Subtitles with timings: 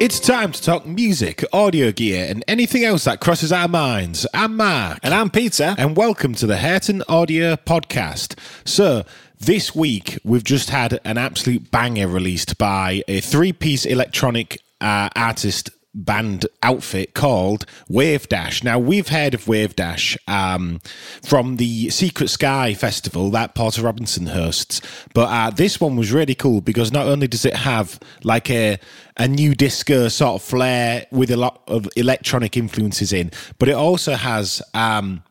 [0.00, 4.28] It's time to talk music, audio gear, and anything else that crosses our minds.
[4.32, 5.00] I'm Mark.
[5.02, 5.74] And I'm Peter.
[5.76, 8.38] And welcome to the Hurton Audio Podcast.
[8.64, 9.04] So,
[9.40, 15.08] this week we've just had an absolute banger released by a three piece electronic uh,
[15.16, 18.62] artist band outfit called Wavedash.
[18.62, 20.80] Now we've heard of Wavedash um,
[21.22, 24.80] from the Secret Sky Festival that Porter Robinson hosts,
[25.14, 28.78] but uh, this one was really cool because not only does it have like a
[29.16, 33.74] a new disco sort of flair with a lot of electronic influences in, but it
[33.74, 34.62] also has.
[34.74, 35.22] Um,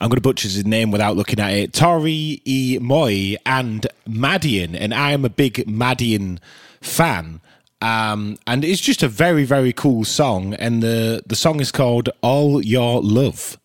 [0.00, 1.72] I'm going to butcher his name without looking at it.
[1.72, 2.78] Tori E.
[2.80, 6.40] Moy and Madeon, and I am a big Madeon
[6.80, 7.40] fan.
[7.82, 10.54] Um, and it's just a very, very cool song.
[10.54, 13.58] And the, the song is called All Ur Luv.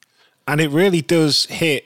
[0.48, 1.86] And it really does hit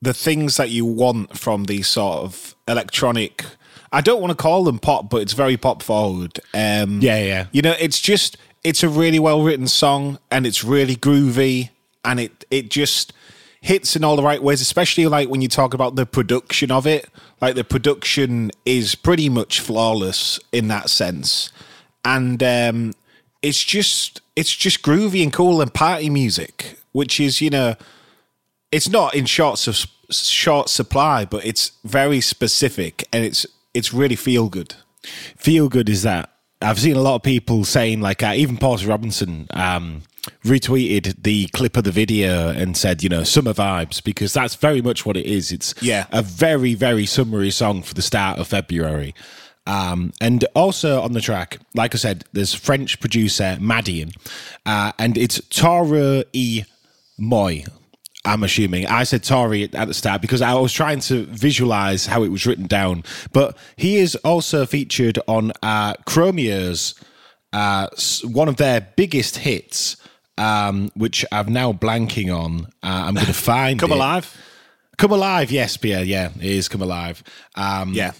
[0.00, 3.44] the things that you want from these sort of electronic.
[3.92, 6.40] I don't want to call them pop, but it's very pop forward.
[6.52, 7.46] Um, Yeah, yeah.
[7.52, 11.70] You know, it's just it's a really well written song, and it's really groovy,
[12.04, 13.12] and it it just
[13.62, 14.60] hits in all the right ways.
[14.60, 17.08] Especially like when you talk about the production of it.
[17.40, 21.50] Like the production is pretty much flawless in that sense,
[22.04, 22.92] and um,
[23.40, 27.74] it's just it's just groovy and cool and party music, which is you know
[28.70, 34.16] it's not in short su- short supply, but it's very specific and it's it's really
[34.16, 34.74] feel good.
[35.36, 36.30] Feel good is that.
[36.60, 40.02] I've seen a lot of people saying, like, uh, even Porter Robinson um,
[40.44, 44.80] retweeted the clip of the video and said, you know, summer vibes, because that's very
[44.80, 45.50] much what it is.
[45.52, 46.06] It's Yeah.
[46.12, 49.14] a very, very summery song for the start of February.
[49.66, 54.12] Um, and also on the track, like I said, there's French producer Madeon,
[54.66, 56.64] uh, and it's Tara E.
[57.18, 57.64] Moy.
[58.24, 62.22] I'm assuming I said Tori at the start because I was trying to visualize how
[62.22, 63.02] it was written down.
[63.32, 66.94] But he is also featured on uh, Chromeo's
[67.52, 67.88] uh,
[68.24, 69.96] one of their biggest hits,
[70.38, 72.66] um, which I'm now blanking on.
[72.82, 73.96] Uh, I'm going to find Come it.
[73.96, 74.36] alive.
[74.98, 76.04] Come alive, yes, Pierre.
[76.04, 77.22] Yeah, it is come alive.
[77.54, 78.12] Um, Yeah.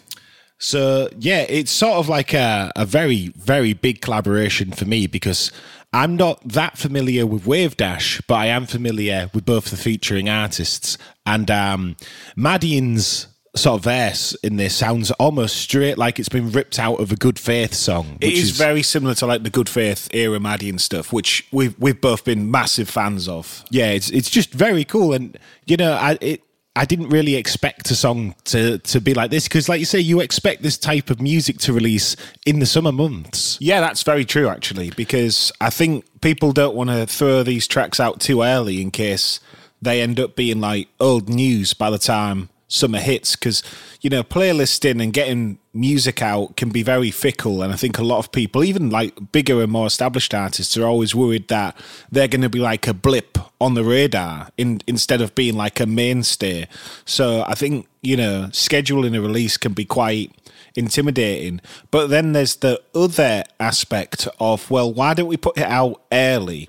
[0.58, 5.52] so yeah, it's sort of like a, a very, very big collaboration for me because
[5.92, 10.96] I'm not that familiar with Wavedash, but I am familiar with both the featuring artists.
[11.26, 11.96] And um,
[12.36, 17.12] Madeon's sort of verse in this sounds almost straight like it's been ripped out of
[17.12, 18.16] a Good Faith song.
[18.20, 21.78] It is, is, very similar to like the Good Faith era Madeon stuff, which we've
[21.78, 23.64] we've both been massive fans of.
[23.70, 26.42] yeah, it's it's just very cool, and you know, I it.
[26.74, 30.00] I didn't really expect a song to, to be like this because, like you say,
[30.00, 33.58] you expect this type of music to release in the summer months.
[33.60, 38.00] Yeah, that's very true actually, because I think people don't want to throw these tracks
[38.00, 39.38] out too early in case
[39.82, 43.36] they end up being like old news by the time summer hits.
[43.36, 43.62] Because
[44.00, 48.04] you know, playlisting and getting music out can be very fickle, and I think a
[48.04, 51.76] lot of people, even like bigger and more established artists, are always worried that
[52.10, 55.80] they're going to be like a blip on the radar in, instead of being like
[55.80, 56.66] a mainstay.
[57.04, 60.32] So I think you know, scheduling a release can be quite
[60.74, 61.60] intimidating.
[61.90, 66.68] But then there's the other aspect of, well, why don't we put it out early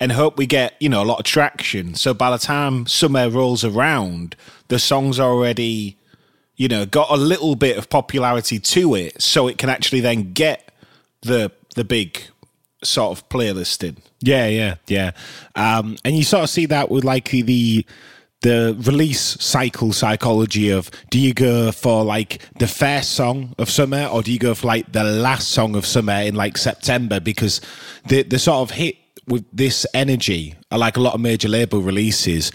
[0.00, 1.94] and hope we get, you know, a lot of traction?
[1.94, 4.34] So by the time summer rolls around,
[4.72, 5.98] the song's already,
[6.56, 10.32] you know, got a little bit of popularity to it, so it can actually then
[10.32, 10.72] get
[11.20, 12.22] the the big
[12.82, 13.98] sort of playlisting.
[14.20, 15.10] Yeah, yeah, yeah.
[15.54, 17.84] Um, and you sort of see that with like the
[18.40, 24.06] the release cycle psychology of do you go for like the first song of summer
[24.06, 27.60] or do you go for like the last song of summer in like September because
[28.08, 28.96] the the sort of hit
[29.28, 32.50] with this energy like a lot of major label releases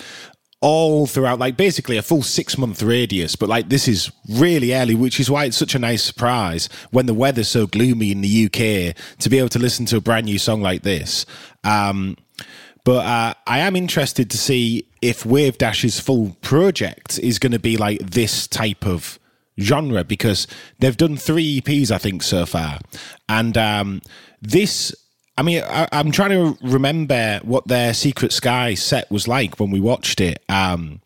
[0.59, 4.95] all throughout like basically a full six month radius but like this is really early
[4.95, 8.45] which is why it's such a nice surprise when the weather's so gloomy in the
[8.45, 11.27] uk to be able to listen to a brand new song like this
[11.63, 12.15] um
[12.87, 17.75] but uh, I am interested to see if Wavedash's full project is going to be
[17.75, 19.19] like this type of
[19.59, 20.47] genre because
[20.79, 22.79] they've done three EPs, I think, so far.
[23.27, 24.01] And um,
[24.41, 24.95] this,
[25.37, 29.69] I mean, I, I'm trying to remember what their Secret Sky set was like when
[29.69, 30.43] we watched it.
[30.49, 31.01] Um,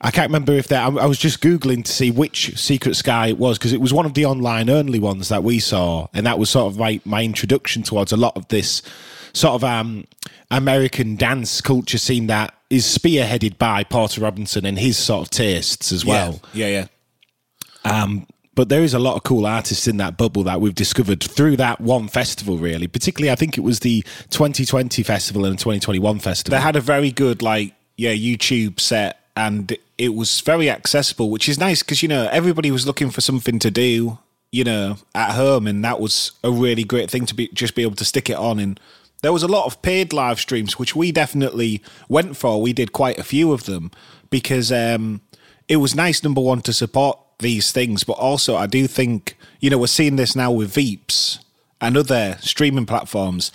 [0.00, 0.82] I can't remember if that.
[0.82, 3.92] I, I was just googling to see which Secret Sky it was because it was
[3.92, 7.00] one of the online only ones that we saw, and that was sort of my
[7.04, 8.82] my introduction towards a lot of this
[9.32, 10.06] sort of um,
[10.50, 15.92] American dance culture scene that is spearheaded by Porter Robinson and his sort of tastes
[15.92, 16.40] as well.
[16.52, 16.86] yeah, yeah.
[18.54, 21.56] But there is a lot of cool artists in that bubble that we've discovered through
[21.56, 22.86] that one festival, really.
[22.86, 26.58] Particularly, I think it was the 2020 festival and the 2021 festival.
[26.58, 31.48] They had a very good like yeah YouTube set, and it was very accessible, which
[31.48, 34.18] is nice because you know everybody was looking for something to do
[34.52, 37.82] you know, at home, and that was a really great thing to be just be
[37.82, 38.58] able to stick it on.
[38.58, 38.78] And
[39.22, 42.60] there was a lot of paid live streams, which we definitely went for.
[42.60, 43.90] We did quite a few of them
[44.28, 45.22] because um,
[45.68, 46.22] it was nice.
[46.22, 50.16] Number one to support these things, but also I do think you know we're seeing
[50.16, 51.38] this now with Veeps
[51.80, 53.52] and other streaming platforms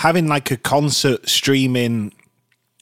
[0.00, 2.10] having like a concert streaming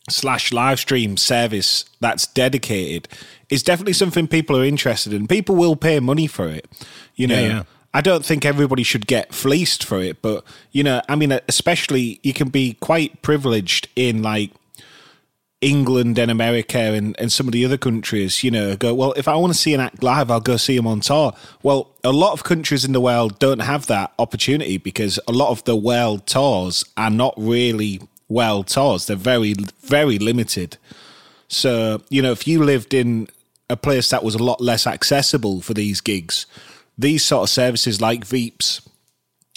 [0.09, 3.09] slash live stream service that's dedicated
[3.51, 5.27] is definitely something people are interested in.
[5.27, 6.69] People will pay money for it.
[7.17, 7.63] You know, Yeah, yeah.
[7.93, 12.21] I don't think everybody should get fleeced for it, but you know, I mean, especially
[12.23, 14.53] you can be quite privileged in like
[15.61, 19.27] England and America and, and some of the other countries, you know, go, well, if
[19.27, 21.33] I want to see an act live, I'll go see them on tour.
[21.63, 25.51] Well, a lot of countries in the world don't have that opportunity because a lot
[25.51, 29.07] of the world tours are not really world tours.
[29.07, 30.77] They're very, very limited.
[31.49, 33.29] So, you know, if you lived in
[33.69, 36.47] a place that was a lot less accessible for these gigs,
[36.97, 38.87] these sort of services like Veeps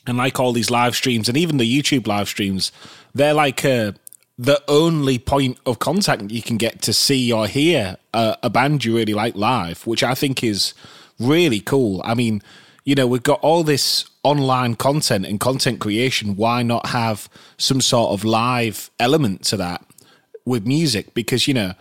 [0.08, 2.72] and like all these live streams and even the YouTube live streams,
[3.14, 3.92] they're like uh,
[4.38, 8.84] the only point of contact you can get to see or hear a, a band
[8.84, 10.74] you really like live, which I think is
[11.20, 12.02] really cool.
[12.04, 12.42] I mean,
[12.84, 16.36] you know, we've got all this online content and content creation.
[16.36, 19.86] Why not have some sort of live element to that
[20.46, 21.14] with music?
[21.14, 21.74] Because, you know,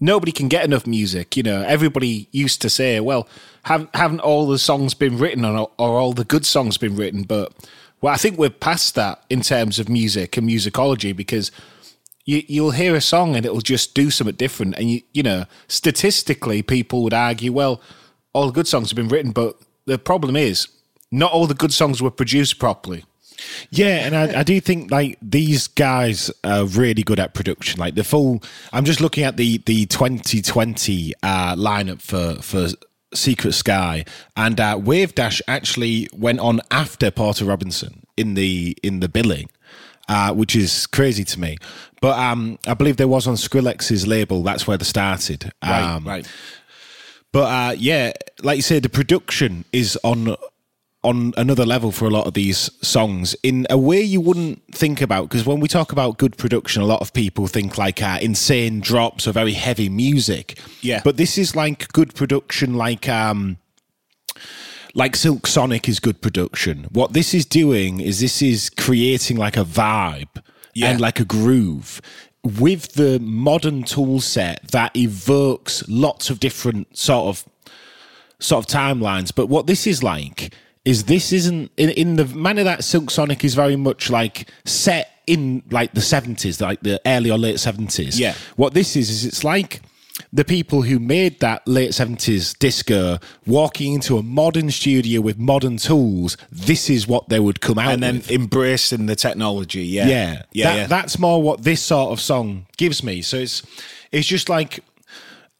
[0.00, 1.36] nobody can get enough music.
[1.36, 3.28] You know, everybody used to say, well,
[3.62, 7.22] haven't, haven't all the songs been written or, or all the good songs been written?
[7.22, 7.52] But
[8.00, 11.52] well, I think we're past that in terms of music and musicology because
[12.30, 14.76] you, you'll hear a song and it'll just do something different.
[14.76, 17.80] And, you, you know, statistically, people would argue, well,
[18.32, 20.68] all the good songs have been written, but the problem is
[21.10, 23.04] not all the good songs were produced properly.
[23.70, 27.80] Yeah, and I, I do think like these guys are really good at production.
[27.80, 28.42] Like the full,
[28.72, 32.68] I'm just looking at the the 2020 uh, lineup for for
[33.14, 34.04] Secret Sky,
[34.36, 39.48] and uh, Wavedash actually went on after Porter Robinson in the in the billing.
[40.10, 41.56] Uh, which is crazy to me,
[42.00, 44.42] but um, I believe there was on Skrillex's label.
[44.42, 45.52] That's where they started.
[45.62, 46.28] Um, right.
[47.30, 48.12] But uh, yeah,
[48.42, 50.34] like you said, the production is on
[51.02, 55.00] on another level for a lot of these songs in a way you wouldn't think
[55.00, 55.28] about.
[55.28, 58.80] Because when we talk about good production, a lot of people think like uh, insane
[58.80, 60.58] drops or very heavy music.
[60.82, 61.02] Yeah.
[61.04, 63.58] but this is like good production, like um,
[64.94, 66.86] like Silk Sonic is good production.
[66.90, 70.42] What this is doing is this is creating like a vibe
[70.74, 70.90] Yeah.
[70.90, 72.00] and like a groove
[72.42, 77.44] with the modern tool set that evokes lots of different sort of
[78.38, 79.32] sort of timelines.
[79.34, 80.54] But what this is like
[80.84, 85.08] is this isn't in, in the manner that Silk Sonic is very much like set
[85.26, 88.18] in like the seventies, like the early or late seventies.
[88.18, 88.34] Yeah.
[88.56, 89.82] What this is is it's like
[90.32, 95.76] the people who made that late seventies disco walking into a modern studio with modern
[95.76, 96.36] tools.
[96.50, 98.30] This is what they would come out And then with.
[98.30, 99.82] embracing the technology.
[99.84, 100.06] Yeah.
[100.08, 100.64] Yeah, Yeah.
[100.70, 100.86] That- yeah.
[100.86, 103.22] That's more what this sort of song gives me.
[103.22, 103.62] So it's
[104.12, 104.80] it's just like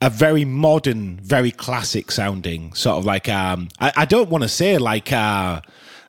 [0.03, 3.69] a very modern, very classic sounding sort of like um.
[3.79, 5.61] I, I don't want to say like uh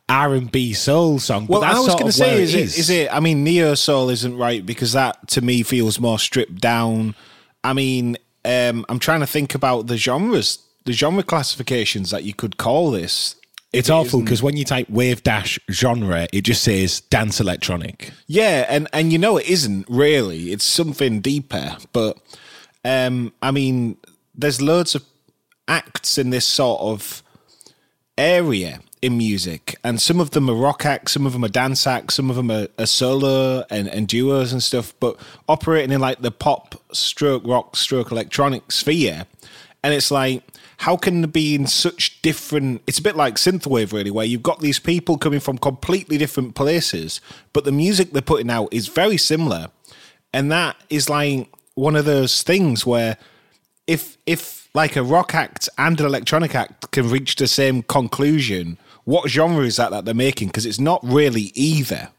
[0.10, 1.48] R and B soul song.
[1.48, 3.14] Well, but that's I was going to say, is it, is it?
[3.14, 7.16] I mean, neo soul isn't right because that to me feels more stripped down.
[7.64, 12.34] I mean, um, I'm trying to think about the genres, the genre classifications that you
[12.34, 13.36] could call this.
[13.74, 18.12] It's it awful because when you type wave dash genre, it just says dance electronic.
[18.28, 20.52] Yeah, and and you know it isn't really.
[20.52, 21.78] It's something deeper.
[21.94, 22.18] But
[22.84, 23.98] um, I mean,
[24.36, 25.06] there's loads of
[25.68, 27.24] acts in this sort of
[28.18, 31.88] area in music, and some of them are rock acts, some of them are dance
[31.88, 34.94] acts, some of them are, are solo and, and duos and stuff.
[35.00, 35.18] But
[35.48, 39.26] operating in like the pop, stroke rock, stroke electronic sphere,
[39.84, 40.44] and it's like.
[40.78, 42.82] How can they be in such different?
[42.88, 46.56] It's a bit like synthwave, really, where you've got these people coming from completely different
[46.56, 47.22] places,
[47.54, 49.68] but the music they're putting out is very similar,
[50.34, 53.18] and that is like one of those things where
[53.86, 58.80] if if like a rock act and an electronic act can reach the same conclusion,
[59.12, 60.48] what genre is that that they're making?
[60.48, 62.10] Because it's not really either.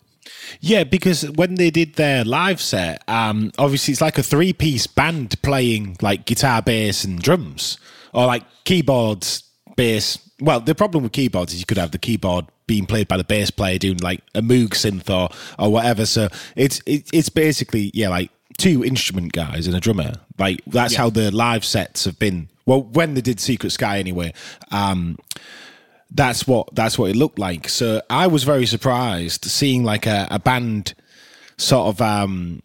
[0.60, 4.86] Yeah, because when they did their live set, um, obviously it's like a three piece
[4.86, 7.78] band playing like guitar, bass, and drums,
[8.12, 9.42] or like keyboards,
[9.74, 10.18] bass.
[10.38, 13.24] Well, the problem with keyboards is you could have the keyboard being played by the
[13.24, 16.04] bass player doing like a Moog synth or or whatever.
[16.04, 20.12] So it's it, it's basically yeah like two instrument guys and a drummer.
[20.38, 22.50] Like that's how the live sets have been.
[22.66, 24.34] Well, when they did Secret Sky anyway.
[24.70, 25.16] Um,
[26.14, 27.68] that's what that's what it looked like.
[27.68, 30.94] So I was very surprised seeing like a, a band
[31.56, 32.62] sort of um,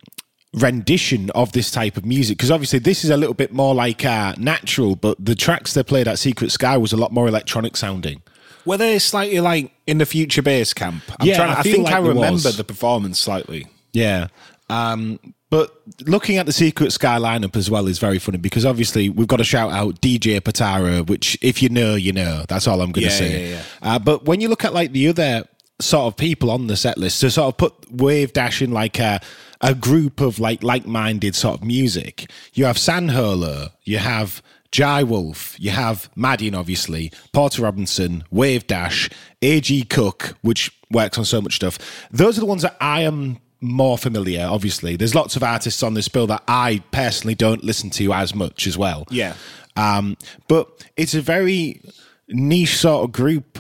[0.53, 4.03] rendition of this type of music because obviously this is a little bit more like
[4.05, 7.77] uh, natural, but the tracks they played at Secret Sky was a lot more electronic
[7.77, 8.21] sounding.
[8.65, 11.03] Were they slightly like in the future bass camp?
[11.19, 12.57] I'm Yeah, trying, I I, think like I remember was.
[12.57, 13.67] the performance slightly.
[13.93, 14.27] Yeah.
[14.69, 15.19] Um,
[15.49, 15.71] but
[16.05, 19.37] looking at the Secret Sky lineup as well is very funny because obviously we've got
[19.37, 22.43] to shout out DJ Patara, which if you know, you know.
[22.49, 23.49] That's all I'm going to Yeah, say.
[23.51, 23.63] yeah, yeah.
[23.81, 25.45] Uh, but when you look at like the other
[25.79, 29.21] sort of people on the set list, to sort of put Wavedash in like a
[29.61, 35.01] a group of like like-minded sort of music, you have San Holo, you have Jai
[35.01, 41.55] Wolf, you have Madeon, obviously, Porter Robinson, Wavedash, AG Cook, which works on so much
[41.55, 41.79] stuff.
[42.11, 44.95] Those are the ones that I am more familiar, obviously.
[44.95, 48.67] There's lots of artists on this bill that I personally don't listen to as much
[48.67, 49.05] as well.
[49.09, 49.35] Yeah.
[49.75, 51.81] Um, but it's a very
[52.27, 53.59] niche sort of group,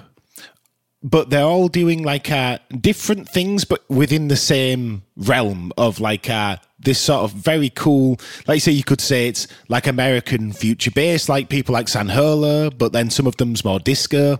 [1.03, 6.29] but they're all doing like uh, different things, but within the same realm of like
[6.29, 10.51] uh, this sort of very cool, like you say, you could say it's like American
[10.51, 14.39] future bass, like people like San Holo, but then some of them's more disco.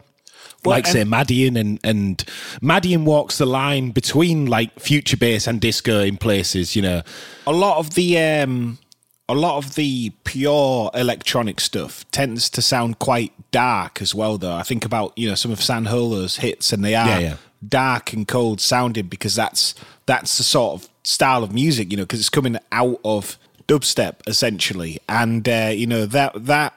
[0.65, 2.17] Like say Madeon and and
[2.61, 7.03] Madeon walks the line between like future bass and disco in places, you know.
[7.45, 8.77] a lot of the um
[9.29, 14.53] a lot of the pure electronic stuff tends to sound quite dark as well though
[14.53, 17.37] i think about you know some of san holo's hits and they are Yeah, yeah.
[17.67, 22.03] dark and cold sounding because that's that's the sort of style of music you know
[22.03, 23.37] because it's coming out of
[23.67, 26.73] dubstep essentially and uh, you know that that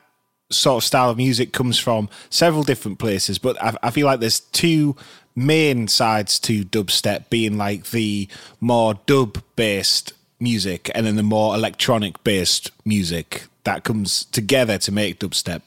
[0.50, 4.20] sort of style of music comes from several different places, but I, I feel like
[4.20, 4.96] there's two
[5.36, 8.28] main sides to dubstep, being like the
[8.60, 14.92] more dub based music and then the more electronic based music that comes together to
[14.92, 15.62] make dubstep.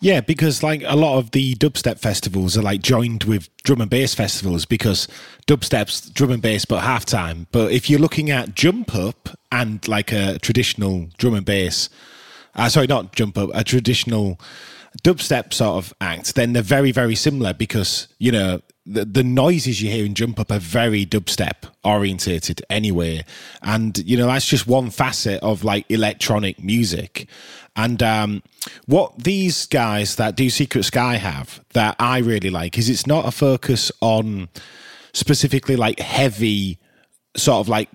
[0.00, 3.90] Yeah, because like a lot of the dubstep festivals are like joined with drum and
[3.90, 5.08] bass festivals because
[5.48, 7.48] dubstep's drum and bass but half time.
[7.50, 11.88] But if you're looking at jump up and like a traditional drum and bass,
[12.54, 14.40] uh, sorry, not jump up, a traditional
[15.02, 19.82] dubstep sort of act, then they're very, very similar because, you know, the, the noises
[19.82, 23.24] you hear in jump up are very dubstep orientated anyway.
[23.62, 27.28] And, you know, that's just one facet of like electronic music.
[27.76, 28.42] And um,
[28.86, 33.26] what these guys that do Secret Sky have that I really like is it's not
[33.26, 34.48] a focus on
[35.12, 36.78] specifically like heavy
[37.36, 37.88] sort of like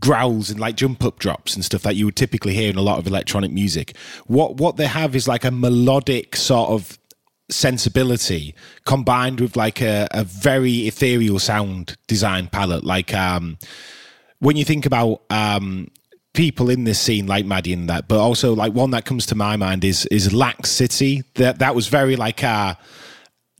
[0.00, 2.82] growls and like jump up drops and stuff that you would typically hear in a
[2.82, 3.96] lot of electronic music.
[4.26, 6.98] What what they have is like a melodic sort of
[7.50, 8.54] sensibility
[8.84, 12.84] combined with like a, a very ethereal sound design palette.
[12.84, 13.58] Like um
[14.38, 15.88] when you think about um
[16.32, 19.34] people in this scene like Maddie and that, but also like one that comes to
[19.34, 21.22] my mind is is Lax City.
[21.36, 22.74] That that was very like uh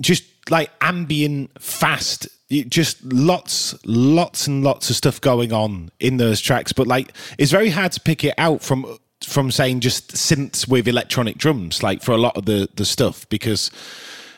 [0.00, 6.16] just like ambient, fast, it- just lots, lots and lots of stuff going on in
[6.18, 6.72] those tracks.
[6.72, 10.88] But like, it's very hard to pick it out from from saying just synths with
[10.88, 13.70] electronic drums, like for a lot of the the stuff, because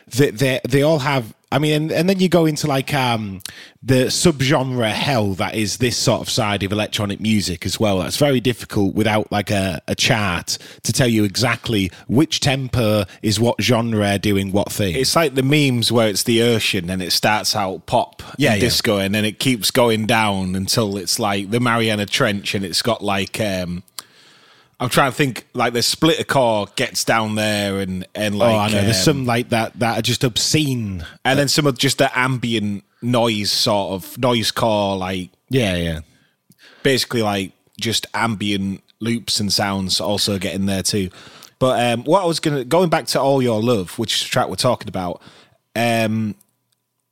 [0.06, 1.34] they they they all have.
[1.52, 3.40] I mean, and, and then you go into like um,
[3.82, 7.98] the subgenre hell that is this sort of side of electronic music as well.
[7.98, 13.38] That's very difficult without like a, a chart to tell you exactly which tempo is
[13.38, 14.96] what genre doing what thing.
[14.96, 18.62] It's like the memes where it's the ocean and it starts out pop Yeah, and
[18.62, 18.68] yeah.
[18.68, 22.82] disco and then it keeps going down until it's like the Mariana Trench and it's
[22.82, 23.82] got like um
[24.80, 28.68] I'm trying to think like the splittercore gets down there and and like oh, I
[28.68, 28.82] know.
[28.82, 31.06] There's um, some like that that are just obscene.
[31.24, 36.00] and then some of just the ambient noise sort of noise core like Yeah, yeah.
[36.82, 41.10] basically like just ambient loops and sounds also getting there too.
[41.58, 44.28] But um, what I was gonna going back to All Ur Luv, which is the
[44.28, 45.22] track we're talking about,
[45.76, 46.34] um,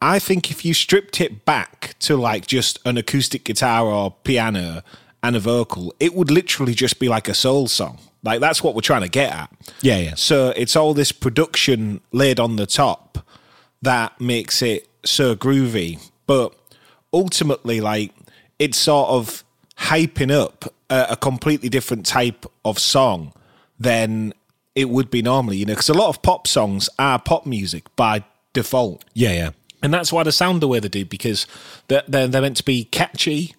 [0.03, 4.83] I think if you stripped it back to like just an acoustic guitar or piano
[5.23, 7.99] and a vocal, it would literally just be like a soul song.
[8.23, 9.51] Like that's what we're trying to get at.
[9.81, 10.15] Yeah, yeah.
[10.15, 13.27] So it's all this production laid on the top
[13.83, 16.11] that makes it so groovy.
[16.27, 16.55] But
[17.13, 18.13] ultimately, like,
[18.59, 19.45] it's sort of
[19.79, 23.33] hyping up a, a completely different type of song
[23.79, 24.35] than
[24.75, 27.85] it would be normally, you know, because a lot of pop songs are pop music
[27.97, 29.05] by default.
[29.15, 29.51] Yeah, yeah.
[29.83, 31.47] And that's why they sound the way they do because
[31.89, 33.55] they're, they're, they're meant to be catchy,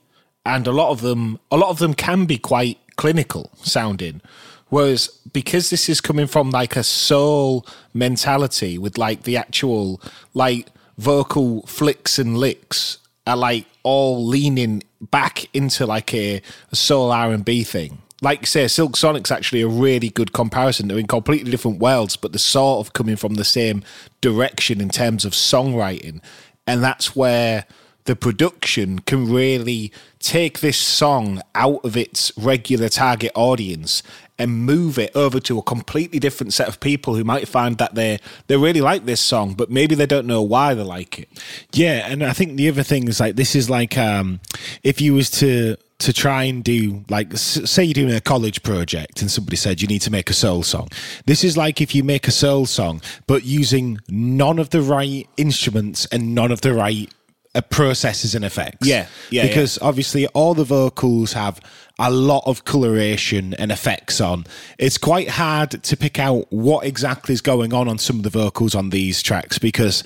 [0.46, 4.22] and a lot of them, a lot of them can be quite clinical sounding.
[4.70, 10.02] Whereas because this is coming from like a soul mentality with like the actual
[10.34, 10.68] like
[10.98, 17.44] vocal flicks and licks are like all leaning back into like a, soul R and
[17.44, 18.02] B thing.
[18.22, 20.88] Like say, Silk Sonic's actually a really good comparison.
[20.88, 23.84] They're in completely different worlds, but they're sort of coming from the same
[24.22, 26.22] direction in terms of songwriting,
[26.68, 27.66] and that's where
[28.06, 34.04] the production can really take this song out of its regular target audience
[34.38, 37.94] and move it over to a completely different set of people who might find that
[37.94, 41.30] they they really like this song, but maybe they don't know why they like it.
[41.74, 44.40] Yeah, and I think the other thing is like this is like um,
[44.84, 49.22] if you was to to try and do like say you're doing a college project
[49.22, 50.88] and somebody said you need to make a soul song
[51.28, 55.30] this is like if you make a soul song but using none of the right
[55.38, 57.14] instruments and none of the right
[57.56, 58.88] uh, processes and effects.
[58.88, 61.60] Yeah, yeah, because obviously all the vocals have
[62.00, 64.46] a lot of coloration and effects on.
[64.78, 68.30] It's quite hard to pick out what exactly is going on on some of the
[68.30, 70.04] vocals on these tracks because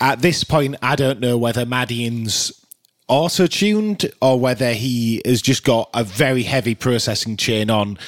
[0.00, 2.52] at this point i don't know whether madeon's
[3.08, 7.98] auto tuned or whether he has just got a very heavy processing chain on,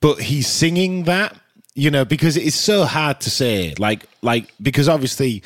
[0.00, 1.38] but he's singing that,
[1.74, 3.74] you know, because it's so hard to say.
[3.78, 5.42] Like, like because obviously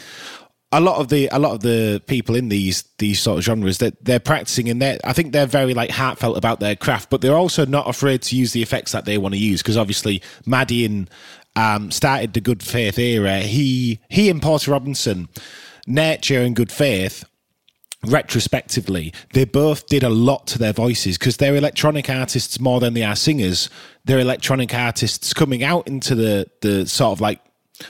[0.73, 3.79] a lot of the a lot of the people in these these sort of genres
[3.79, 7.21] that they're, practicing and they I think they're very like heartfelt about their craft, but
[7.21, 10.23] they're also not afraid to use the effects that they want to use because obviously
[10.47, 11.09] Madeon
[11.57, 13.41] um, started the Good Faith era.
[13.41, 15.29] He he and Porter Robinson,
[15.87, 17.25] Nurture and Good Faith
[18.05, 22.95] retrospectively, they both did a lot to their voices because they're electronic artists more than
[22.95, 23.71] they are singers.
[24.05, 27.41] They're electronic artists coming out into the the sort of like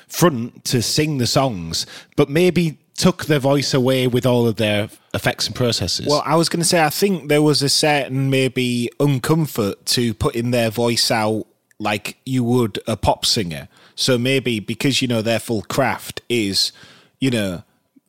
[0.09, 4.89] front to sing the songs, but maybe took their voice away with all of their
[5.15, 6.07] effects and processes.
[6.07, 10.15] Well, I was going to say, I think there was a certain maybe uncomfort to
[10.15, 11.47] putting their voice out
[11.79, 13.69] like you would a pop singer.
[13.95, 16.73] So maybe because, you know, their full craft is,
[17.19, 17.63] you know,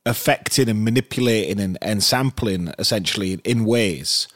[0.06, 4.28] affecting and manipulating and, and sampling essentially in ways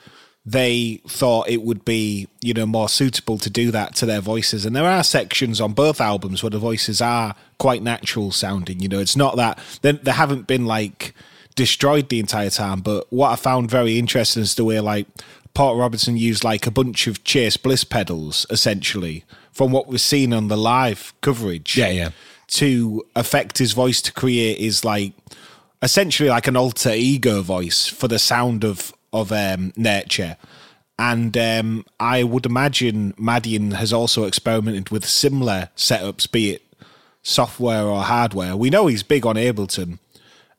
[0.49, 4.65] they thought it would be you know more suitable to do that to their voices
[4.65, 8.87] and there are sections on both albums where the voices are quite natural sounding you
[8.87, 11.13] know it's not that they, they haven't been like
[11.55, 15.05] destroyed the entire time but what i found very interesting is the way like
[15.53, 20.31] Porter Robinson used like a bunch of Chase Bliss pedals essentially from what we've seen
[20.31, 22.09] on the live coverage Yeah, yeah.
[22.49, 25.13] to affect his voice to create is like
[25.81, 30.37] essentially like an alter ego voice for the sound of of um, Nurture.
[30.99, 36.63] And um, I would imagine Madeon has also experimented with similar setups, be it
[37.21, 38.55] software or hardware.
[38.55, 39.99] We know he's big on Ableton,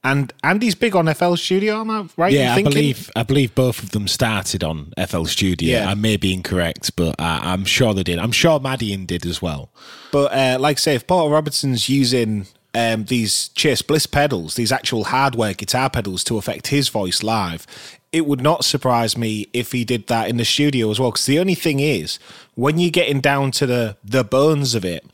[0.04, 1.80] and and he's big on FL Studio.
[1.80, 2.32] Am I right?
[2.32, 5.80] yeah, I believe I believe both of them started on FL Studio.
[5.80, 5.90] Yeah.
[5.90, 8.18] I may be incorrect, but uh, I'm sure they did.
[8.18, 9.70] I'm sure Madeon did as well.
[10.12, 14.70] But uh, like I say, if Porter Robertson's using um, these Chase Bliss pedals, these
[14.70, 17.66] actual hardware guitar pedals to affect his voice live,
[18.12, 21.11] it would not surprise me if he did that in the studio as well.
[21.11, 22.18] Because the only thing is,
[22.55, 25.05] when you're getting down to the the bones of it,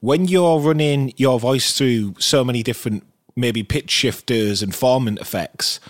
[0.00, 3.04] when you're running your voice through so many different
[3.36, 5.80] maybe pitch shifters and formant effects,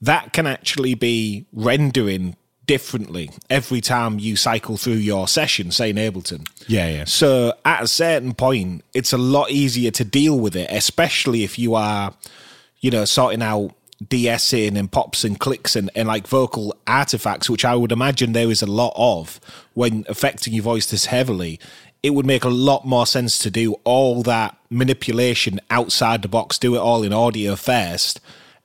[0.00, 5.96] that can actually be rendering differently every time you cycle through your session, say in
[5.96, 6.48] Ableton.
[6.66, 7.04] Yeah, yeah.
[7.04, 11.58] So at a certain point, it's a lot easier to deal with it, especially if
[11.58, 12.12] you are,
[12.80, 13.72] you know, sorting out
[14.06, 18.50] de-essing and pops and clicks and, and like vocal artifacts, which I would imagine there
[18.50, 19.40] is a lot of
[19.74, 21.58] when affecting your voice this heavily.
[22.02, 26.58] It would make a lot more sense to do all that manipulation outside the box,
[26.58, 28.20] do it all in audio first,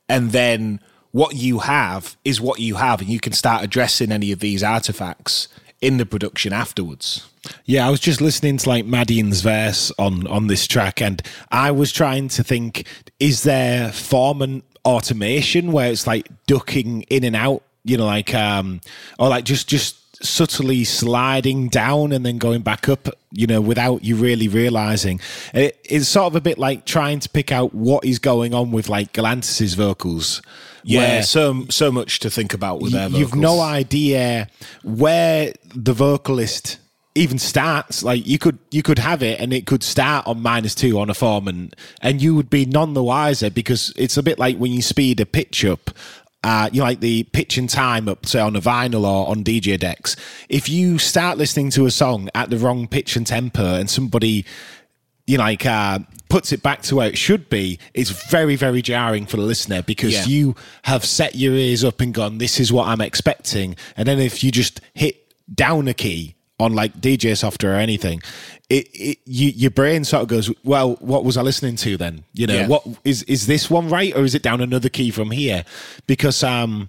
[0.08, 0.80] and then
[1.12, 4.62] what you have is what you have, and you can start addressing any of these
[4.62, 5.48] artifacts
[5.80, 7.28] in the production afterwards.
[7.64, 11.70] Yeah, I was just listening to like Madeon's verse on on this track, and I
[11.70, 12.86] was trying to think:
[13.18, 17.62] is there formant automation where it's like ducking in and out?
[17.84, 18.80] You know, like um,
[19.18, 23.08] or like just just subtly sliding down and then going back up.
[23.32, 25.20] You know, without you really realizing.
[25.54, 28.70] It, it's sort of a bit like trying to pick out what is going on
[28.72, 30.42] with like Galantis's vocals.
[30.84, 33.42] Yeah, so so much to think about with their you- you've vocals.
[33.42, 34.48] no idea
[34.82, 36.78] where the vocalist
[37.14, 40.74] even starts like you could you could have it and it could start on minus
[40.74, 44.22] two on a formant and and you would be none the wiser because it's a
[44.22, 45.90] bit like when you speed a pitch up
[46.44, 49.44] uh, you know, like the pitch and time up, say on a vinyl or on
[49.44, 50.16] DJ decks.
[50.48, 54.44] If you start listening to a song at the wrong pitch and tempo, and somebody
[55.24, 58.82] you know, like uh, puts it back to where it should be, it's very, very
[58.82, 60.24] jarring for the listener because Yeah.
[60.24, 64.18] you have set your ears up and gone, "This is what I'm expecting," and then
[64.18, 68.22] if you just hit down a key on like DJ software or anything,
[68.70, 72.24] it, it you, your brain sort of goes, "Well, what was I listening to then?
[72.32, 72.68] You know, Yeah.
[72.68, 75.64] what is is this one right or is it down another key from here?"
[76.06, 76.88] Because um,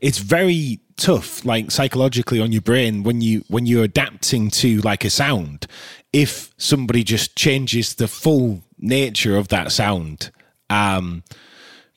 [0.00, 5.04] it's very tough like psychologically on your brain when you when you're adapting to like
[5.04, 5.66] a sound
[6.12, 10.30] if somebody just changes the full nature of that sound
[10.68, 11.24] um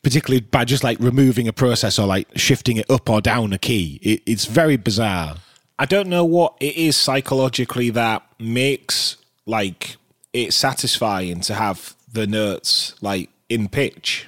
[0.02, 3.58] particularly by just like removing a process or like shifting it up or down a
[3.58, 4.00] key.
[4.04, 5.38] It, it's very bizarre.
[5.78, 9.98] I don't know what it is psychologically that makes like
[10.34, 14.28] it satisfying to have the notes like in pitch.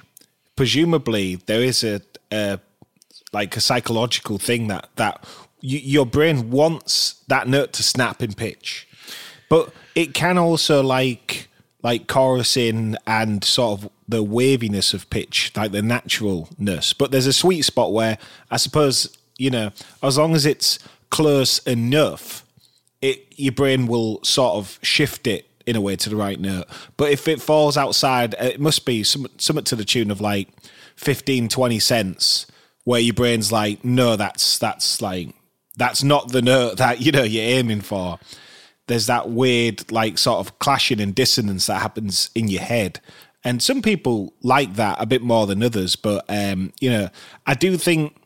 [0.56, 2.00] Presumably, there is a,
[2.32, 2.60] a
[3.32, 5.24] like a psychological thing that that
[5.60, 8.86] your brain wants that note to snap in pitch,
[9.48, 11.48] but it can also like
[11.82, 16.92] like chorusing and sort of the waviness of pitch, like the naturalness.
[16.92, 18.18] But there's a sweet spot where
[18.50, 19.70] I suppose you know
[20.02, 20.78] as long as it's
[21.10, 22.44] close enough,
[23.00, 26.66] it your brain will sort of shift it in a way to the right note.
[26.96, 30.48] But if it falls outside, it must be some, to the tune of like
[30.96, 32.46] 15, 20 cents,
[32.84, 35.34] where your brain's like, no, that's that's like
[35.76, 38.18] that's not the note that you know you're aiming for.
[38.86, 43.00] There's that weird like sort of clashing and dissonance that happens in your head.
[43.44, 47.08] And some people like that a bit more than others, but um, you know,
[47.46, 48.16] I do think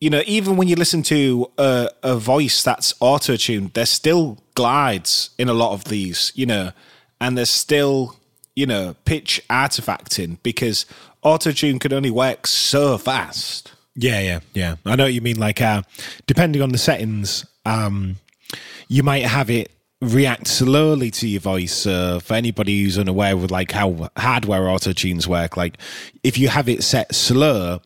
[0.00, 4.38] you know, even when you listen to a, a voice that's auto tuned, there's still
[4.54, 6.72] glides in a lot of these, you know,
[7.20, 8.16] and there's still,
[8.54, 10.84] you know, pitch artifacting because
[11.22, 13.72] auto tune can only work so fast.
[13.94, 14.76] Yeah, yeah, yeah.
[14.84, 15.38] I know what you mean.
[15.38, 15.82] Like, uh,
[16.26, 18.16] depending on the settings, um,
[18.88, 19.70] you might have it
[20.02, 21.86] react slowly to your voice.
[21.86, 25.78] Uh, for anybody who's unaware with like how hardware auto tunes work, like
[26.22, 27.80] if you have it set slow,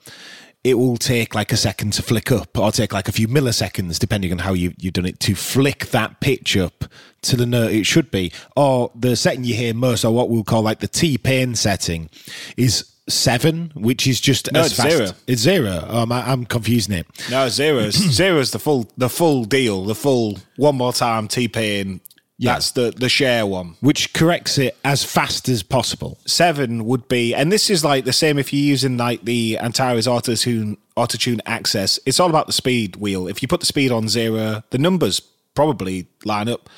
[0.63, 3.99] it will take like a second to flick up or take like a few milliseconds
[3.99, 6.85] depending on how you, you've done it to flick that pitch up
[7.23, 10.45] to the note it should be or the setting you hear most or what we'll
[10.45, 12.11] call like the t-pain setting
[12.57, 15.11] is seven which is just No, as it's fast zero.
[15.27, 17.95] it's zero oh, I'm, I'm confusing it No, zeros.
[18.21, 22.01] is the full the full deal, the full one more time T pain.
[22.41, 22.55] Yeah.
[22.55, 23.77] That's the the Cher one.
[23.81, 28.15] which corrects it as fast as possible Seven would be, and this is like the
[28.15, 32.01] same if you're using like the Antares Auto Tune Auto Tune Access.
[32.07, 33.29] It's all about the speed wheel.
[33.29, 35.21] If you put the speed on zero, the numbers
[35.55, 36.71] probably line up.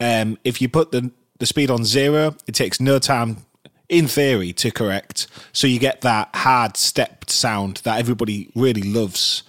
[0.00, 3.44] Um, if you put the the speed on zero, it takes no time,
[3.90, 5.26] in theory, to correct.
[5.52, 9.42] So you get that hard stepped sound that everybody really loves.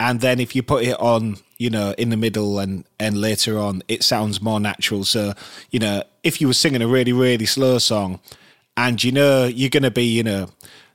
[0.00, 3.56] And then if you put it on, you know, in the middle and and later
[3.56, 5.04] on, it sounds more natural.
[5.04, 5.34] So,
[5.70, 8.18] you know, if you were singing a really really slow song,
[8.76, 10.48] and you know you're gonna be, you know,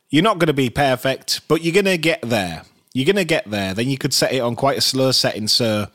[0.10, 2.64] you're not gonna be perfect, but you're gonna get there.
[2.94, 3.74] You're gonna get there.
[3.74, 5.88] Then you could set it on quite a slow setting, so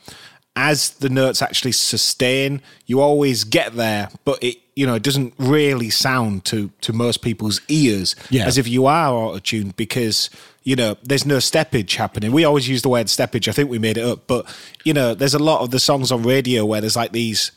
[0.55, 5.33] as the notes actually sustain, you always get there, but it you know it doesn't
[5.37, 8.45] really sound to to most people's ears Yeah.
[8.45, 10.29] as if you are auto tuned because
[10.63, 12.31] you know there's no steppage happening.
[12.31, 13.47] We always use the word steppage.
[13.47, 14.45] I think we made it up, but
[14.83, 17.51] you know there's a lot of the songs on radio where there's like these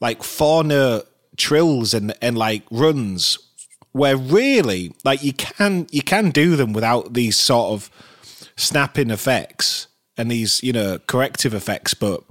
[0.00, 3.38] like four note trills and and like runs
[3.92, 7.90] where really like you can you can do them without these sort of
[8.56, 9.86] snapping effects
[10.20, 12.22] and these you know corrective effects but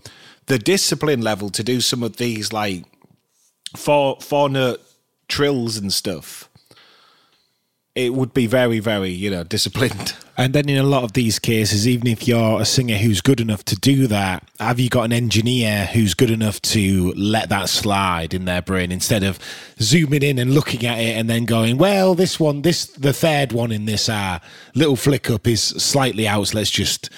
[0.45, 2.85] the discipline level to do some of these like
[3.75, 4.81] four four note
[5.27, 6.49] trills and stuff
[7.95, 11.37] it would be very very you know disciplined And then in a lot of these
[11.37, 15.03] cases, even if you're a singer who's good enough to do that, have you got
[15.03, 19.37] an engineer who's good enough to let that slide in their brain instead of
[19.81, 23.51] zooming in and looking at it and then going, well, this one, this, the third
[23.51, 24.39] one in this uh,
[24.75, 26.47] little flick up is slightly out.
[26.47, 27.09] So let's just,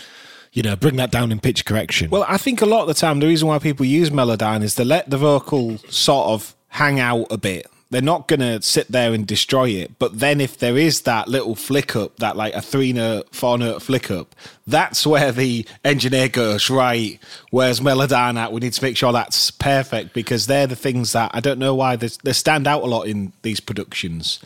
[0.53, 2.09] you know, bring that down in pitch correction.
[2.09, 4.75] Well, I think a lot of the time the reason why people use Melodyne is
[4.75, 7.67] to let the vocal sort of hang out a bit.
[7.89, 9.99] They're not going to sit there and destroy it.
[9.99, 13.57] But then if there is that little flick up, that like a three note, four
[13.57, 14.33] note flick up,
[14.65, 18.53] that's where the engineer goes, right, where's Melodyne at?
[18.53, 21.75] We need to make sure that's perfect because they're the things that I don't know
[21.75, 24.39] why they, stand out a lot in these productions.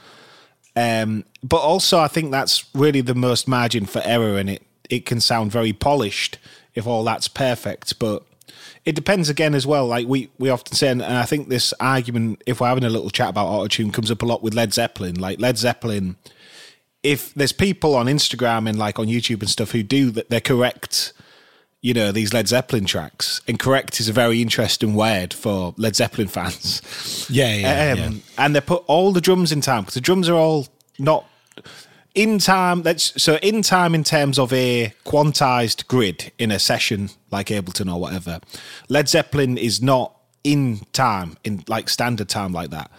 [0.76, 5.06] Um, but also, I think that's really the most margin for error, in it it
[5.06, 6.38] can sound very polished
[6.74, 7.98] if all that's perfect.
[8.00, 8.24] But
[8.86, 9.88] it depends again as well.
[9.88, 13.10] Like we we often say, and I think this argument, if we're having a little
[13.10, 15.16] chat about autotune, comes up a lot with Led Zeppelin.
[15.16, 16.16] Like Led Zeppelin,
[17.04, 20.40] if there's people on Instagram and like on YouTube and stuff who do that, they're
[20.42, 21.14] correct.
[21.82, 25.96] You know these Led Zeppelin tracks, and correct is a very interesting word for Led
[25.96, 27.28] Zeppelin fans.
[27.30, 28.20] yeah, yeah, Um, yeah.
[28.40, 30.68] And they put all the drums in time because the drums are all
[30.98, 31.26] not
[32.16, 32.82] in time.
[32.82, 37.94] That's so in time in terms of a quantized grid in a session like Ableton
[37.94, 38.40] or whatever.
[38.90, 42.90] Led Zeppelin is not in time in like standard time like that.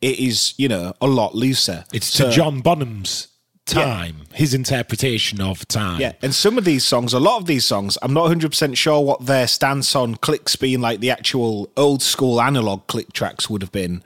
[0.00, 1.84] It is you know a lot looser.
[1.92, 3.28] It's So- to John Bonham's
[3.66, 6.00] time, his interpretation of time.
[6.00, 9.00] Yeah, and some of these songs, a lot of these songs, I'm not 100% sure
[9.00, 13.62] what their stance on clicks being like the actual old school analog click tracks would
[13.62, 14.02] have been.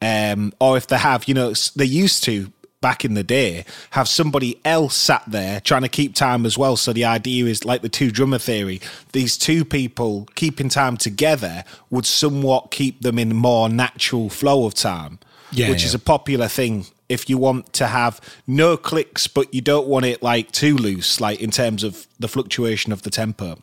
[0.00, 2.52] Um, or if they have, you know, they used to
[2.84, 6.76] back in the day, have somebody else sat there trying to keep time as well.
[6.76, 8.82] So the idea is like the two drummer theory.
[9.12, 14.74] These two people keeping time together would somewhat keep them in more natural flow of
[14.74, 15.18] time.
[15.50, 15.86] Yeah, which yeah.
[15.86, 20.04] is a popular thing if you want to have no clicks, but you don't want
[20.04, 23.56] it like too loose, like in terms of the fluctuation of the tempo.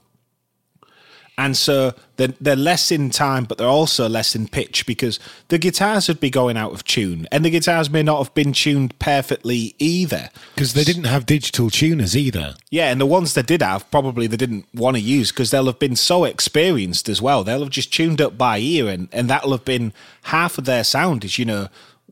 [1.38, 5.58] And so they're, they're less in time, but they're also less in pitch because the
[5.58, 8.98] guitars would be going out of tune, and the guitars may not have been tuned
[9.00, 10.30] perfectly either.
[10.54, 12.56] Because they didn't have digital tuners either.
[12.70, 15.66] Yeah, and the ones they did have, probably they didn't want to use because they'll
[15.66, 17.44] have been so experienced as well.
[17.44, 20.84] They'll have just tuned up by ear, and, and that'll have been half of their
[20.84, 21.26] sound.
[21.26, 21.70] Is you know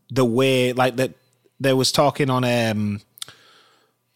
[0.10, 1.12] the way like that.
[1.62, 3.02] There was talking on um,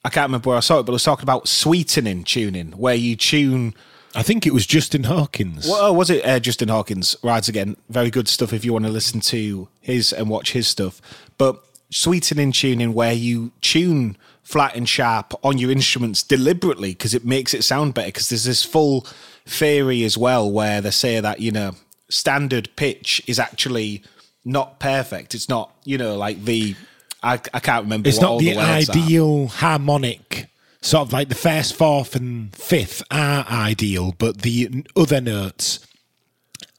[0.05, 2.95] I can't remember where I saw it, but it was talking about sweetening tuning, where
[2.95, 3.75] you tune.
[4.15, 5.67] I think it was Justin Hawkins.
[5.67, 7.15] Well, oh, was it uh, Justin Hawkins?
[7.23, 10.67] Rides again, very good stuff if you want to listen to his and watch his
[10.67, 11.01] stuff.
[11.37, 17.25] But sweetening tuning, where you tune flat and sharp on your instruments deliberately because it
[17.25, 18.09] makes it sound better.
[18.09, 19.07] Because there's this full
[19.45, 21.75] theory as well where they say that you know
[22.09, 24.03] standard pitch is actually
[24.45, 25.33] not perfect.
[25.33, 26.75] It's not you know like the
[27.23, 28.09] I, I can't remember.
[28.09, 28.91] It's what not all the words are.
[28.91, 30.42] ideal harmonic,
[30.83, 35.87] sort of like the first, fourth, and fifth are ideal, but the other notes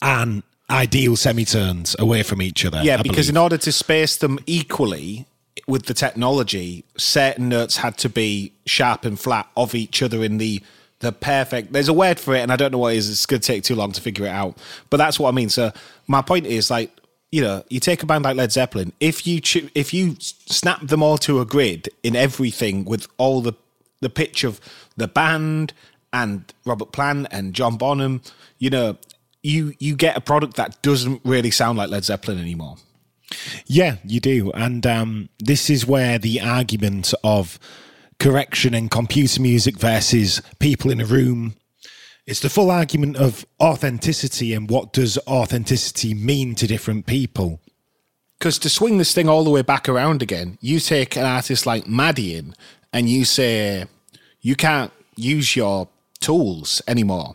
[0.00, 2.80] aren't ideal semitones away from each other.
[2.82, 5.26] Yeah, I because in order to space them equally
[5.66, 10.38] with the technology, certain notes had to be sharp and flat of each other in
[10.38, 10.62] the
[11.00, 11.72] the perfect.
[11.72, 13.10] There's a word for it, and I don't know what it is.
[13.10, 14.56] It's going to take too long to figure it out.
[14.90, 15.48] But that's what I mean.
[15.48, 15.72] So
[16.06, 16.90] my point is like.
[17.32, 18.92] You know, you take a band like Led Zeppelin.
[19.00, 19.40] If you
[19.74, 23.54] if you snap them all to a grid in everything with all the
[24.04, 24.60] the pitch of
[24.96, 25.72] the band
[26.12, 28.22] and Robert Plant and John Bonham,
[28.58, 28.96] you know,
[29.42, 32.76] you you get a product that doesn't really sound like Led Zeppelin anymore.
[33.66, 34.52] Yeah, you do.
[34.52, 37.58] And um, this is where the argument of
[38.18, 41.54] correction and computer music versus people in a room.
[42.26, 47.60] It's the full argument of authenticity and what does authenticity mean to different people.
[48.38, 51.66] Because to swing this thing all the way back around again, you take an artist
[51.66, 52.54] like Madeon
[52.94, 53.84] and you say
[54.40, 55.88] you can't use your
[56.20, 57.34] tools anymore.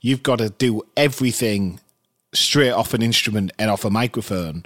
[0.00, 1.80] You've got to do everything
[2.34, 4.64] straight off an instrument and off a microphone.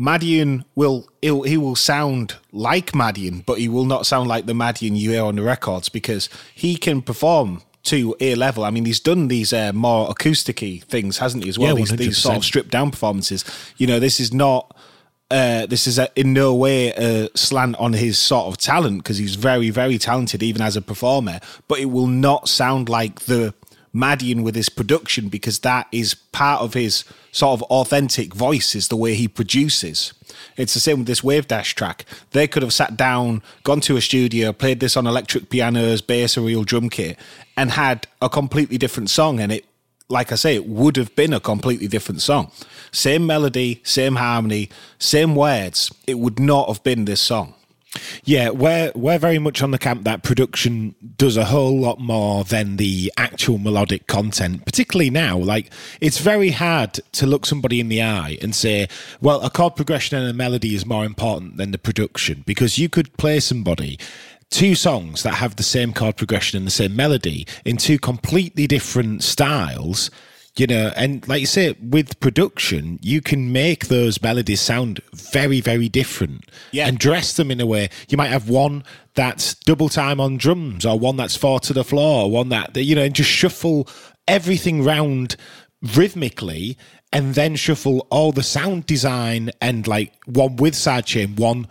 [0.00, 4.52] Madeon will he'll, he will sound like Madeon, but he will not sound like the
[4.52, 8.64] Madeon you hear on the records because he can perform to a level.
[8.64, 11.48] I mean, he's done these uh, more acousticy things, hasn't he?
[11.48, 13.44] As well, Yeah, these, these sort of stripped down performances.
[13.76, 14.76] You know, this is not.
[15.30, 19.18] Uh, this is a, in no way a slant on his sort of talent because
[19.18, 21.38] he's very, very talented even as a performer.
[21.66, 23.52] But it will not sound like the
[23.94, 28.88] Madeon with his production because that is part of his sort of authentic voice is
[28.88, 30.12] the way he produces.
[30.56, 32.04] It's the same with this Wavedash track.
[32.30, 36.36] They could have sat down, gone to a studio, played this on electric pianos, bass,
[36.36, 37.18] or real drum kit,
[37.56, 39.40] and had a completely different song.
[39.40, 39.64] And it,
[40.08, 42.50] like I say, it would have been a completely different song.
[42.92, 45.92] Same melody, same harmony, same words.
[46.06, 47.54] It would not have been this song.
[48.24, 52.44] Yeah, we're we're very much on the camp that production does a whole lot more
[52.44, 54.64] than the actual melodic content.
[54.66, 58.88] Particularly now, like it's very hard to look somebody in the eye and say,
[59.22, 62.90] "Well, a chord progression and a melody is more important than the production," because you
[62.90, 63.98] could play somebody
[64.50, 68.66] two songs that have the same chord progression and the same melody in two completely
[68.66, 70.10] different styles
[70.56, 75.60] you know and like you say with production you can make those melodies sound very
[75.60, 76.88] very different Yeah.
[76.88, 78.84] and dress them in a way you might have one
[79.14, 82.74] that's double time on drums or one that's four to the floor or one that
[82.76, 83.86] you know and just shuffle
[84.26, 85.36] everything round
[85.94, 86.76] rhythmically
[87.12, 91.66] and then shuffle all the sound design and like one with sidechain one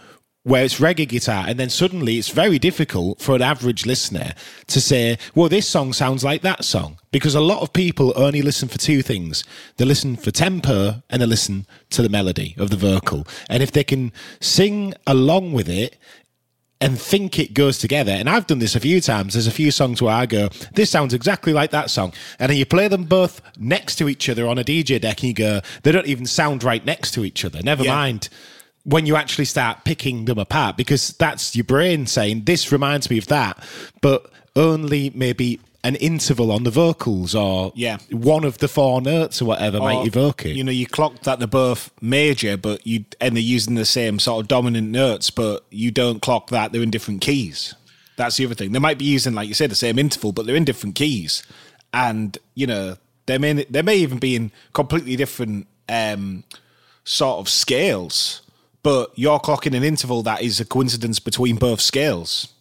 [0.48, 4.34] where it's reggae guitar, and then suddenly it's very difficult for an average listener
[4.66, 6.98] to say, well, this song sounds like that song.
[7.12, 9.44] Because a lot of people only listen for two things
[9.76, 13.28] they listen for tempo and they listen to the melody of the vocal.
[13.50, 15.98] And if they can sing along with it,
[16.80, 18.12] and think it goes together.
[18.12, 19.34] And I've done this a few times.
[19.34, 22.14] There's a few songs where I go, this sounds exactly like that song.
[22.38, 25.30] And then you play them both next to each other on a DJ deck and
[25.30, 27.64] you go, they don't even sound right next to each other.
[27.64, 27.96] Never Yeah.
[27.96, 28.30] mind
[28.88, 33.18] when you actually start picking them apart because that's your brain saying, this reminds me
[33.18, 33.62] of that,
[34.02, 37.98] but only maybe an interval on the vocals or Yeah.
[38.12, 40.56] one of the four notes or whatever Or, might evoke it.
[40.56, 44.20] You know, you clock that they're both major, but you and they're using the same
[44.20, 47.76] sort of dominant notes, but you don't clock that they're in different keys.
[48.16, 48.72] That's the other thing.
[48.72, 51.44] They might be using, like you said, the same interval, but they're in different keys,
[51.94, 52.96] and you know
[53.26, 56.44] they may they may even be in completely different um,
[57.04, 58.42] sort of scales.
[58.88, 62.54] But you're clocking an interval that is a coincidence between both scales.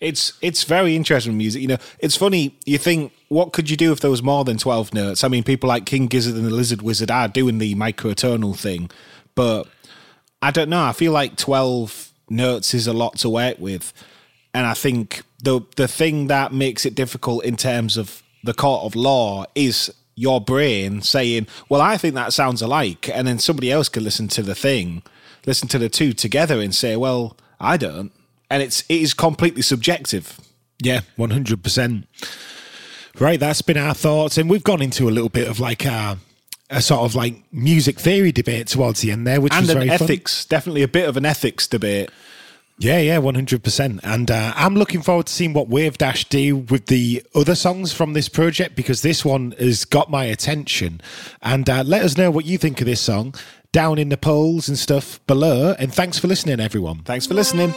[0.00, 1.60] It's it's very interesting music.
[1.60, 2.56] You know, it's funny.
[2.64, 5.22] You think, what could you do if there was more than twelve notes?
[5.22, 8.88] I mean, people like King Gizzard and the Lizard Wizard are doing the microtonal thing,
[9.34, 9.68] but
[10.40, 10.82] I don't know.
[10.82, 13.92] I feel like twelve notes is a lot to work with,
[14.54, 18.84] and I think the the thing that makes it difficult in terms of the court
[18.84, 23.70] of law is your brain saying, "Well, I think that sounds alike," and then somebody
[23.70, 25.02] else could listen to the thing,
[25.46, 28.12] listen to the two together, and say, "Well, I don't."
[28.50, 30.38] and it's it is completely subjective.
[30.82, 32.06] Yeah, one hundred percent.
[33.18, 36.18] Right, that's been our thoughts, and we've gone into a little bit of like a,
[36.68, 39.78] a sort of like music theory debate towards the end there, which and was an
[39.78, 40.48] very ethics, fun.
[40.56, 42.10] definitely a bit of an ethics debate.
[42.78, 44.00] Yeah, yeah, one hundred percent.
[44.02, 48.12] And uh, I'm looking forward to seeing what Wavedash do with the other songs from
[48.12, 51.00] this project because this one has got my attention.
[51.40, 53.34] And uh, let us know what you think of this song
[53.72, 55.74] down in the polls and stuff below.
[55.78, 57.02] And thanks for listening, everyone.
[57.02, 57.72] Thanks for listening.